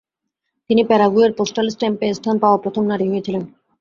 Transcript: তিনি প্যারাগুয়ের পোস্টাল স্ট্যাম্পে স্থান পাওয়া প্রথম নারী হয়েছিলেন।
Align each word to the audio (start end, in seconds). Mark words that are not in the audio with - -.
তিনি 0.69 0.81
প্যারাগুয়ের 0.89 1.31
পোস্টাল 1.37 1.67
স্ট্যাম্পে 1.69 2.07
স্থান 2.13 2.35
পাওয়া 2.43 2.57
প্রথম 2.63 2.83
নারী 2.91 3.05
হয়েছিলেন। 3.09 3.43